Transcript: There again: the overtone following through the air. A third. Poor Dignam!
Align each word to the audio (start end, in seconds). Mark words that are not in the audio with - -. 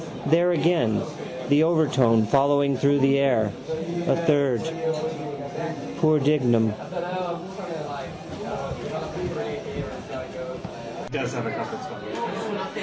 There 0.25 0.51
again: 0.53 1.03
the 1.49 1.61
overtone 1.63 2.25
following 2.25 2.75
through 2.75 2.99
the 2.99 3.19
air. 3.19 3.51
A 4.07 4.15
third. 4.25 4.61
Poor 5.99 6.19
Dignam! 6.19 6.73